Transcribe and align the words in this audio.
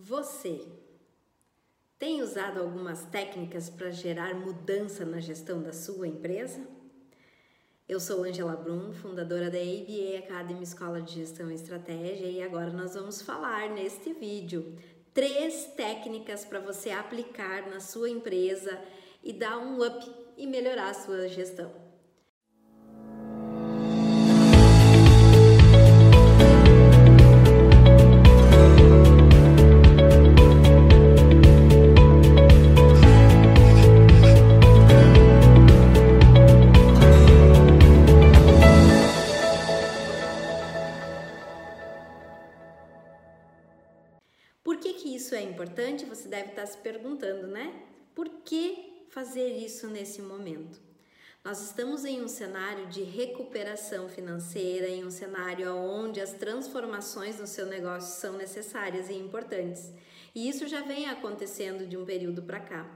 Você 0.00 0.64
tem 1.98 2.22
usado 2.22 2.60
algumas 2.60 3.04
técnicas 3.06 3.68
para 3.68 3.90
gerar 3.90 4.32
mudança 4.32 5.04
na 5.04 5.18
gestão 5.18 5.60
da 5.60 5.72
sua 5.72 6.06
empresa? 6.06 6.64
Eu 7.88 7.98
sou 7.98 8.22
Angela 8.22 8.54
Brum, 8.54 8.92
fundadora 8.92 9.50
da 9.50 9.58
ABA 9.58 10.18
Academy 10.20 10.62
Escola 10.62 11.02
de 11.02 11.14
Gestão 11.14 11.50
e 11.50 11.54
Estratégia, 11.56 12.28
e 12.28 12.40
agora 12.40 12.70
nós 12.70 12.94
vamos 12.94 13.20
falar 13.20 13.70
neste 13.70 14.12
vídeo 14.12 14.78
três 15.12 15.66
técnicas 15.76 16.44
para 16.44 16.60
você 16.60 16.90
aplicar 16.90 17.68
na 17.68 17.80
sua 17.80 18.08
empresa 18.08 18.80
e 19.20 19.32
dar 19.32 19.58
um 19.58 19.84
up 19.84 20.14
e 20.36 20.46
melhorar 20.46 20.90
a 20.90 20.94
sua 20.94 21.26
gestão. 21.26 21.87
Você 46.08 46.28
deve 46.28 46.50
estar 46.50 46.66
se 46.66 46.78
perguntando, 46.78 47.46
né? 47.46 47.82
Por 48.14 48.28
que 48.44 49.04
fazer 49.10 49.48
isso 49.48 49.86
nesse 49.86 50.20
momento? 50.22 50.80
Nós 51.44 51.62
estamos 51.62 52.04
em 52.04 52.22
um 52.22 52.28
cenário 52.28 52.86
de 52.88 53.02
recuperação 53.02 54.08
financeira, 54.08 54.88
em 54.88 55.04
um 55.04 55.10
cenário 55.10 55.72
onde 55.74 56.20
as 56.20 56.32
transformações 56.32 57.38
no 57.38 57.46
seu 57.46 57.64
negócio 57.66 58.20
são 58.20 58.36
necessárias 58.36 59.08
e 59.08 59.14
importantes. 59.14 59.92
E 60.34 60.48
isso 60.48 60.66
já 60.66 60.82
vem 60.82 61.06
acontecendo 61.06 61.86
de 61.86 61.96
um 61.96 62.04
período 62.04 62.42
para 62.42 62.60
cá. 62.60 62.86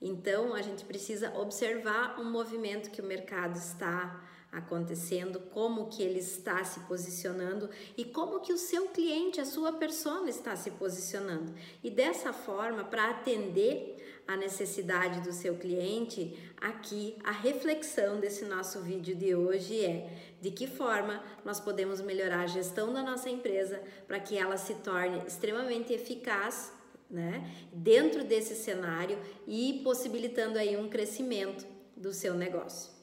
Então, 0.00 0.54
a 0.54 0.62
gente 0.62 0.84
precisa 0.84 1.32
observar 1.38 2.20
o 2.20 2.24
movimento 2.24 2.90
que 2.90 3.00
o 3.00 3.06
mercado 3.06 3.56
está 3.56 4.22
acontecendo, 4.58 5.40
como 5.40 5.88
que 5.88 6.02
ele 6.02 6.18
está 6.18 6.62
se 6.64 6.80
posicionando 6.80 7.70
e 7.96 8.04
como 8.04 8.40
que 8.40 8.52
o 8.52 8.58
seu 8.58 8.88
cliente, 8.88 9.40
a 9.40 9.44
sua 9.44 9.72
persona 9.72 10.28
está 10.28 10.54
se 10.56 10.72
posicionando. 10.72 11.54
E 11.82 11.90
dessa 11.90 12.32
forma, 12.32 12.84
para 12.84 13.10
atender 13.10 14.22
a 14.26 14.36
necessidade 14.36 15.22
do 15.22 15.32
seu 15.32 15.56
cliente, 15.56 16.38
aqui 16.60 17.16
a 17.24 17.30
reflexão 17.30 18.20
desse 18.20 18.44
nosso 18.44 18.80
vídeo 18.80 19.14
de 19.14 19.34
hoje 19.34 19.82
é 19.82 20.34
de 20.40 20.50
que 20.50 20.66
forma 20.66 21.22
nós 21.44 21.58
podemos 21.58 22.00
melhorar 22.02 22.40
a 22.40 22.46
gestão 22.46 22.92
da 22.92 23.02
nossa 23.02 23.30
empresa 23.30 23.80
para 24.06 24.20
que 24.20 24.36
ela 24.36 24.58
se 24.58 24.74
torne 24.74 25.22
extremamente 25.26 25.94
eficaz 25.94 26.72
né, 27.10 27.50
dentro 27.72 28.22
desse 28.22 28.54
cenário 28.54 29.18
e 29.46 29.80
possibilitando 29.82 30.58
aí 30.58 30.76
um 30.76 30.90
crescimento 30.90 31.66
do 31.96 32.12
seu 32.12 32.34
negócio. 32.34 32.97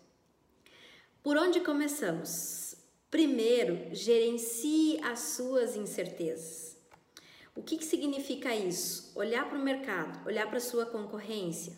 Por 1.25 1.37
onde 1.37 1.59
começamos? 1.59 2.75
Primeiro, 3.09 3.89
gerencie 3.95 4.99
as 5.03 5.17
suas 5.21 5.75
incertezas. 5.75 6.77
O 7.55 7.63
que, 7.63 7.77
que 7.79 7.83
significa 7.83 8.55
isso? 8.55 9.11
Olhar 9.15 9.49
para 9.49 9.57
o 9.57 9.63
mercado, 9.63 10.23
olhar 10.27 10.45
para 10.45 10.57
a 10.57 10.61
sua 10.61 10.85
concorrência, 10.85 11.73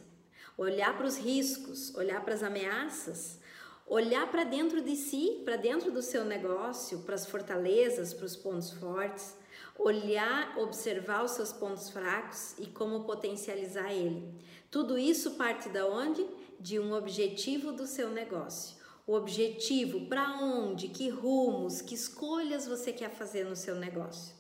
olhar 0.57 0.97
para 0.97 1.07
os 1.07 1.15
riscos, 1.15 1.95
olhar 1.95 2.25
para 2.25 2.33
as 2.33 2.43
ameaças, 2.43 3.39
olhar 3.85 4.29
para 4.29 4.43
dentro 4.43 4.81
de 4.81 4.97
si, 4.97 5.41
para 5.45 5.55
dentro 5.55 5.93
do 5.93 6.01
seu 6.01 6.25
negócio, 6.25 6.99
para 7.03 7.15
as 7.15 7.25
fortalezas, 7.25 8.13
para 8.13 8.25
os 8.25 8.35
pontos 8.35 8.71
fortes, 8.71 9.33
olhar, 9.79 10.57
observar 10.57 11.23
os 11.23 11.31
seus 11.31 11.53
pontos 11.53 11.89
fracos 11.89 12.53
e 12.59 12.65
como 12.65 13.05
potencializar 13.05 13.93
ele. 13.93 14.27
Tudo 14.69 14.99
isso 14.99 15.35
parte 15.35 15.69
da 15.69 15.87
onde? 15.87 16.27
De 16.59 16.77
um 16.77 16.91
objetivo 16.91 17.71
do 17.71 17.87
seu 17.87 18.09
negócio 18.09 18.77
o 19.08 19.13
objetivo, 19.13 20.02
para 20.08 20.37
onde, 20.42 20.89
que 20.89 21.09
rumos, 21.09 21.81
que 21.81 21.95
escolhas 21.95 22.67
você 22.67 22.92
quer 22.92 23.09
fazer 23.09 23.45
no 23.45 23.55
seu 23.55 23.73
negócio. 23.73 24.36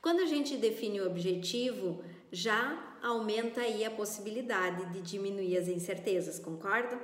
Quando 0.00 0.20
a 0.20 0.26
gente 0.26 0.56
define 0.56 1.02
o 1.02 1.06
objetivo, 1.06 2.02
já 2.32 2.96
aumenta 3.02 3.60
aí 3.60 3.84
a 3.84 3.90
possibilidade 3.90 4.86
de 4.92 5.02
diminuir 5.02 5.58
as 5.58 5.68
incertezas, 5.68 6.38
concorda? 6.38 6.98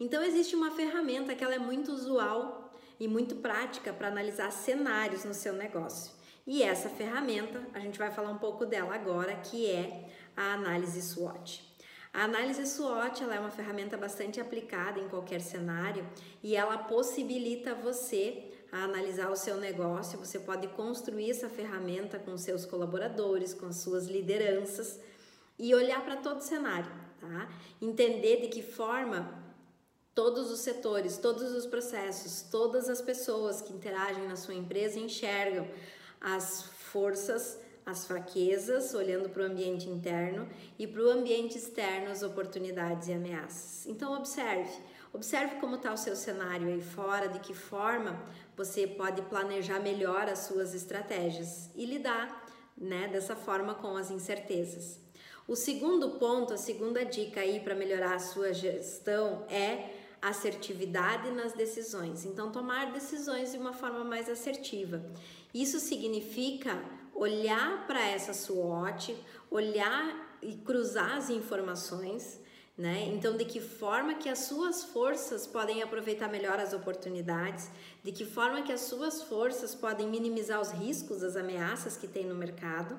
Então 0.00 0.22
existe 0.24 0.56
uma 0.56 0.72
ferramenta 0.72 1.34
que 1.34 1.44
ela 1.44 1.54
é 1.54 1.58
muito 1.58 1.92
usual 1.92 2.74
e 2.98 3.06
muito 3.06 3.36
prática 3.36 3.92
para 3.92 4.08
analisar 4.08 4.50
cenários 4.50 5.24
no 5.24 5.34
seu 5.34 5.52
negócio. 5.52 6.12
E 6.44 6.62
essa 6.62 6.88
ferramenta, 6.88 7.64
a 7.72 7.78
gente 7.78 7.98
vai 7.98 8.10
falar 8.10 8.30
um 8.30 8.38
pouco 8.38 8.66
dela 8.66 8.94
agora, 8.96 9.36
que 9.36 9.70
é 9.70 10.08
a 10.36 10.54
análise 10.54 11.00
SWOT. 11.00 11.71
A 12.12 12.24
análise 12.24 12.66
SWOT 12.66 13.24
é 13.24 13.40
uma 13.40 13.50
ferramenta 13.50 13.96
bastante 13.96 14.38
aplicada 14.38 15.00
em 15.00 15.08
qualquer 15.08 15.40
cenário 15.40 16.06
e 16.42 16.54
ela 16.54 16.76
possibilita 16.76 17.74
você 17.74 18.50
a 18.70 18.84
analisar 18.84 19.30
o 19.30 19.36
seu 19.36 19.56
negócio. 19.56 20.18
Você 20.18 20.38
pode 20.38 20.68
construir 20.68 21.30
essa 21.30 21.48
ferramenta 21.48 22.18
com 22.18 22.36
seus 22.36 22.66
colaboradores, 22.66 23.54
com 23.54 23.72
suas 23.72 24.08
lideranças 24.08 25.00
e 25.58 25.74
olhar 25.74 26.04
para 26.04 26.16
todo 26.16 26.38
o 26.38 26.42
cenário, 26.42 26.92
tá? 27.18 27.48
Entender 27.80 28.42
de 28.42 28.48
que 28.48 28.62
forma 28.62 29.42
todos 30.14 30.50
os 30.50 30.60
setores, 30.60 31.16
todos 31.16 31.50
os 31.52 31.64
processos, 31.64 32.42
todas 32.50 32.90
as 32.90 33.00
pessoas 33.00 33.62
que 33.62 33.72
interagem 33.72 34.28
na 34.28 34.36
sua 34.36 34.54
empresa 34.54 34.98
enxergam 34.98 35.66
as 36.20 36.64
forças 36.92 37.58
as 37.84 38.06
fraquezas, 38.06 38.94
olhando 38.94 39.28
para 39.28 39.42
o 39.42 39.46
ambiente 39.46 39.88
interno 39.88 40.48
e 40.78 40.86
para 40.86 41.02
o 41.02 41.10
ambiente 41.10 41.58
externo 41.58 42.10
as 42.10 42.22
oportunidades 42.22 43.08
e 43.08 43.12
ameaças. 43.12 43.86
Então 43.86 44.16
observe, 44.16 44.70
observe 45.12 45.56
como 45.56 45.76
está 45.76 45.92
o 45.92 45.96
seu 45.96 46.14
cenário 46.14 46.68
aí 46.68 46.80
fora, 46.80 47.28
de 47.28 47.40
que 47.40 47.54
forma 47.54 48.22
você 48.56 48.86
pode 48.86 49.22
planejar 49.22 49.80
melhor 49.80 50.28
as 50.28 50.40
suas 50.40 50.74
estratégias 50.74 51.70
e 51.74 51.84
lidar, 51.84 52.46
né, 52.76 53.08
dessa 53.08 53.36
forma 53.36 53.74
com 53.74 53.96
as 53.96 54.10
incertezas. 54.10 55.00
O 55.46 55.56
segundo 55.56 56.10
ponto, 56.10 56.54
a 56.54 56.56
segunda 56.56 57.04
dica 57.04 57.40
aí 57.40 57.60
para 57.60 57.74
melhorar 57.74 58.14
a 58.14 58.20
sua 58.20 58.52
gestão 58.52 59.44
é 59.48 59.90
assertividade 60.22 61.30
nas 61.32 61.52
decisões. 61.52 62.24
Então, 62.24 62.52
tomar 62.52 62.92
decisões 62.92 63.50
de 63.50 63.58
uma 63.58 63.72
forma 63.72 64.04
mais 64.04 64.28
assertiva. 64.28 65.04
Isso 65.52 65.80
significa 65.80 66.80
olhar 67.14 67.86
para 67.86 68.04
essa 68.04 68.32
SWOT, 68.32 69.16
olhar 69.50 70.38
e 70.40 70.56
cruzar 70.56 71.16
as 71.16 71.30
informações, 71.30 72.40
né? 72.76 73.06
Então, 73.12 73.36
de 73.36 73.44
que 73.44 73.60
forma 73.60 74.14
que 74.14 74.28
as 74.28 74.40
suas 74.40 74.82
forças 74.82 75.46
podem 75.46 75.82
aproveitar 75.82 76.28
melhor 76.28 76.58
as 76.58 76.72
oportunidades, 76.72 77.70
de 78.02 78.10
que 78.10 78.24
forma 78.24 78.62
que 78.62 78.72
as 78.72 78.80
suas 78.82 79.22
forças 79.22 79.74
podem 79.74 80.08
minimizar 80.08 80.60
os 80.60 80.70
riscos, 80.70 81.22
as 81.22 81.36
ameaças 81.36 81.96
que 81.96 82.08
tem 82.08 82.24
no 82.24 82.34
mercado. 82.34 82.98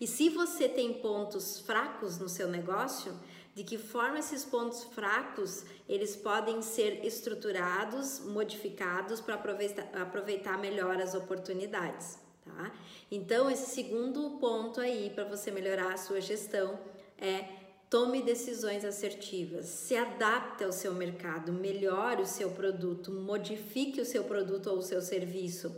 E 0.00 0.06
se 0.06 0.28
você 0.28 0.68
tem 0.68 0.92
pontos 0.94 1.58
fracos 1.60 2.18
no 2.18 2.28
seu 2.28 2.48
negócio, 2.48 3.18
de 3.54 3.64
que 3.64 3.78
forma 3.78 4.18
esses 4.18 4.44
pontos 4.44 4.84
fracos 4.84 5.64
eles 5.88 6.14
podem 6.16 6.60
ser 6.60 7.04
estruturados, 7.04 8.20
modificados 8.20 9.20
para 9.20 9.36
aproveitar, 9.36 9.88
aproveitar 9.94 10.58
melhor 10.58 11.00
as 11.00 11.14
oportunidades 11.14 12.23
tá? 12.44 12.72
Então, 13.10 13.50
esse 13.50 13.74
segundo 13.74 14.38
ponto 14.38 14.80
aí 14.80 15.10
para 15.14 15.24
você 15.24 15.50
melhorar 15.50 15.92
a 15.92 15.96
sua 15.96 16.20
gestão 16.20 16.78
é 17.18 17.44
tome 17.88 18.22
decisões 18.22 18.84
assertivas, 18.84 19.66
se 19.66 19.96
adapte 19.96 20.64
ao 20.64 20.72
seu 20.72 20.92
mercado, 20.92 21.52
melhore 21.52 22.22
o 22.22 22.26
seu 22.26 22.50
produto, 22.50 23.12
modifique 23.12 24.00
o 24.00 24.04
seu 24.04 24.24
produto 24.24 24.68
ou 24.68 24.78
o 24.78 24.82
seu 24.82 25.00
serviço 25.00 25.74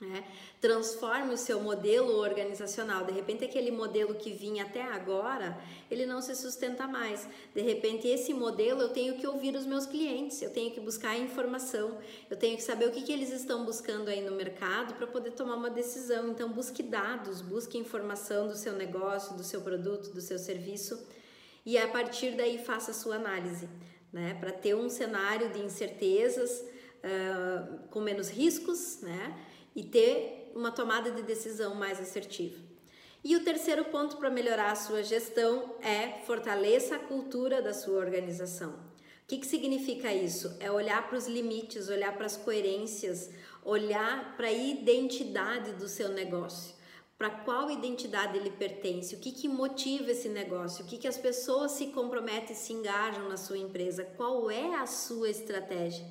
né? 0.00 0.24
Transforme 0.60 1.34
o 1.34 1.36
seu 1.36 1.60
modelo 1.60 2.16
organizacional. 2.16 3.04
De 3.04 3.12
repente, 3.12 3.44
aquele 3.44 3.70
modelo 3.70 4.14
que 4.14 4.32
vinha 4.32 4.64
até 4.64 4.82
agora, 4.82 5.60
ele 5.90 6.06
não 6.06 6.22
se 6.22 6.34
sustenta 6.34 6.86
mais. 6.86 7.28
De 7.54 7.60
repente, 7.60 8.08
esse 8.08 8.32
modelo 8.32 8.80
eu 8.80 8.88
tenho 8.88 9.16
que 9.16 9.26
ouvir 9.26 9.54
os 9.54 9.66
meus 9.66 9.84
clientes, 9.84 10.40
eu 10.40 10.50
tenho 10.50 10.70
que 10.72 10.80
buscar 10.80 11.18
informação, 11.18 11.98
eu 12.30 12.36
tenho 12.36 12.56
que 12.56 12.62
saber 12.62 12.88
o 12.88 12.90
que, 12.90 13.02
que 13.02 13.12
eles 13.12 13.30
estão 13.30 13.64
buscando 13.64 14.08
aí 14.08 14.22
no 14.22 14.34
mercado 14.34 14.94
para 14.94 15.06
poder 15.06 15.32
tomar 15.32 15.56
uma 15.56 15.70
decisão. 15.70 16.30
Então, 16.30 16.48
busque 16.50 16.82
dados, 16.82 17.42
busque 17.42 17.76
informação 17.76 18.48
do 18.48 18.56
seu 18.56 18.72
negócio, 18.72 19.36
do 19.36 19.44
seu 19.44 19.60
produto, 19.60 20.10
do 20.10 20.20
seu 20.20 20.38
serviço 20.38 20.98
e 21.64 21.76
a 21.76 21.86
partir 21.88 22.32
daí 22.36 22.58
faça 22.58 22.90
a 22.90 22.94
sua 22.94 23.16
análise, 23.16 23.68
né? 24.12 24.36
Para 24.40 24.50
ter 24.50 24.74
um 24.74 24.88
cenário 24.88 25.50
de 25.50 25.60
incertezas 25.60 26.64
uh, 27.04 27.78
com 27.90 28.00
menos 28.00 28.30
riscos, 28.30 29.00
né? 29.02 29.38
E 29.74 29.82
ter 29.84 30.50
uma 30.54 30.70
tomada 30.70 31.10
de 31.10 31.22
decisão 31.22 31.74
mais 31.74 32.00
assertiva. 32.00 32.70
E 33.22 33.36
o 33.36 33.44
terceiro 33.44 33.84
ponto 33.86 34.16
para 34.16 34.30
melhorar 34.30 34.72
a 34.72 34.76
sua 34.76 35.02
gestão 35.02 35.74
é 35.82 36.22
fortaleça 36.24 36.96
a 36.96 36.98
cultura 36.98 37.60
da 37.60 37.74
sua 37.74 37.98
organização. 37.98 38.70
O 38.70 38.76
que, 39.28 39.38
que 39.38 39.46
significa 39.46 40.12
isso? 40.12 40.56
É 40.58 40.70
olhar 40.70 41.06
para 41.06 41.18
os 41.18 41.26
limites, 41.26 41.88
olhar 41.88 42.16
para 42.16 42.26
as 42.26 42.36
coerências, 42.36 43.30
olhar 43.64 44.36
para 44.36 44.48
a 44.48 44.52
identidade 44.52 45.72
do 45.72 45.86
seu 45.86 46.08
negócio, 46.08 46.74
para 47.18 47.30
qual 47.30 47.70
identidade 47.70 48.38
ele 48.38 48.50
pertence, 48.50 49.14
o 49.14 49.18
que, 49.18 49.30
que 49.30 49.46
motiva 49.46 50.10
esse 50.10 50.28
negócio, 50.28 50.84
o 50.84 50.88
que, 50.88 50.96
que 50.96 51.06
as 51.06 51.18
pessoas 51.18 51.72
se 51.72 51.88
comprometem 51.88 52.52
e 52.52 52.58
se 52.58 52.72
engajam 52.72 53.28
na 53.28 53.36
sua 53.36 53.58
empresa, 53.58 54.02
qual 54.16 54.50
é 54.50 54.74
a 54.76 54.86
sua 54.86 55.28
estratégia. 55.28 56.06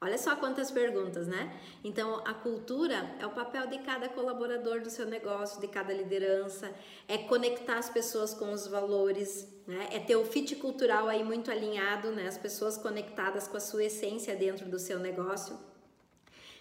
Olha 0.00 0.16
só 0.16 0.36
quantas 0.36 0.70
perguntas, 0.70 1.26
né? 1.26 1.52
Então, 1.82 2.22
a 2.24 2.32
cultura 2.32 3.16
é 3.18 3.26
o 3.26 3.30
papel 3.30 3.66
de 3.66 3.78
cada 3.80 4.08
colaborador 4.08 4.80
do 4.80 4.88
seu 4.88 5.04
negócio, 5.04 5.60
de 5.60 5.66
cada 5.66 5.92
liderança, 5.92 6.72
é 7.08 7.18
conectar 7.18 7.78
as 7.78 7.90
pessoas 7.90 8.32
com 8.32 8.52
os 8.52 8.68
valores, 8.68 9.48
né? 9.66 9.88
É 9.90 9.98
ter 9.98 10.14
o 10.14 10.24
fit 10.24 10.54
cultural 10.54 11.08
aí 11.08 11.24
muito 11.24 11.50
alinhado, 11.50 12.12
né? 12.12 12.28
As 12.28 12.38
pessoas 12.38 12.78
conectadas 12.78 13.48
com 13.48 13.56
a 13.56 13.60
sua 13.60 13.84
essência 13.84 14.36
dentro 14.36 14.66
do 14.66 14.78
seu 14.78 15.00
negócio. 15.00 15.58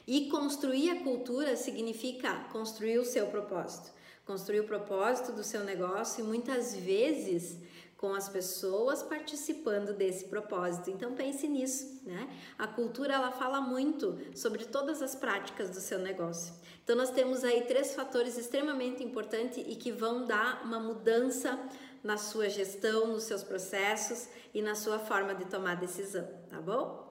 E 0.07 0.29
construir 0.31 0.89
a 0.89 1.03
cultura 1.03 1.55
significa 1.55 2.33
construir 2.51 2.97
o 2.97 3.05
seu 3.05 3.27
propósito, 3.27 3.91
construir 4.25 4.61
o 4.61 4.67
propósito 4.67 5.31
do 5.31 5.43
seu 5.43 5.63
negócio 5.63 6.23
e 6.23 6.27
muitas 6.27 6.75
vezes 6.75 7.59
com 7.97 8.13
as 8.13 8.29
pessoas 8.29 9.01
participando 9.01 9.91
desse 9.91 10.25
propósito. 10.25 10.91
Então 10.91 11.13
pense 11.13 11.47
nisso, 11.47 11.99
né? 12.05 12.29
A 12.57 12.67
cultura 12.67 13.15
ela 13.15 13.31
fala 13.31 13.59
muito 13.59 14.17
sobre 14.35 14.65
todas 14.65 15.01
as 15.01 15.15
práticas 15.15 15.71
do 15.71 15.81
seu 15.81 15.97
negócio. 15.97 16.53
Então 16.83 16.95
nós 16.95 17.09
temos 17.09 17.43
aí 17.43 17.63
três 17.63 17.95
fatores 17.95 18.37
extremamente 18.37 19.03
importantes 19.03 19.57
e 19.57 19.75
que 19.75 19.91
vão 19.91 20.25
dar 20.25 20.63
uma 20.63 20.79
mudança 20.79 21.59
na 22.03 22.17
sua 22.17 22.47
gestão, 22.49 23.07
nos 23.07 23.23
seus 23.23 23.43
processos 23.43 24.29
e 24.53 24.61
na 24.61 24.75
sua 24.75 24.99
forma 24.99 25.33
de 25.33 25.45
tomar 25.45 25.75
decisão, 25.75 26.27
tá 26.49 26.61
bom? 26.61 27.06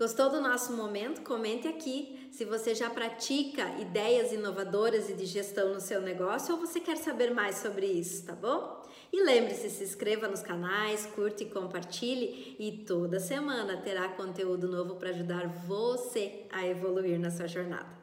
Gostou 0.00 0.30
do 0.30 0.40
nosso 0.40 0.72
momento? 0.72 1.20
Comente 1.20 1.68
aqui 1.68 2.26
se 2.32 2.46
você 2.46 2.74
já 2.74 2.88
pratica 2.88 3.68
ideias 3.78 4.32
inovadoras 4.32 5.10
e 5.10 5.12
de 5.12 5.26
gestão 5.26 5.74
no 5.74 5.80
seu 5.80 6.00
negócio 6.00 6.54
ou 6.54 6.60
você 6.62 6.80
quer 6.80 6.96
saber 6.96 7.34
mais 7.34 7.56
sobre 7.56 7.84
isso, 7.84 8.24
tá 8.24 8.34
bom? 8.34 8.82
E 9.12 9.22
lembre-se, 9.22 9.68
se 9.68 9.84
inscreva 9.84 10.26
nos 10.26 10.40
canais, 10.40 11.04
curte 11.04 11.44
e 11.44 11.50
compartilhe 11.50 12.56
e 12.58 12.82
toda 12.86 13.20
semana 13.20 13.76
terá 13.76 14.08
conteúdo 14.08 14.66
novo 14.66 14.94
para 14.94 15.10
ajudar 15.10 15.46
você 15.48 16.46
a 16.50 16.66
evoluir 16.66 17.20
na 17.20 17.30
sua 17.30 17.46
jornada. 17.46 17.99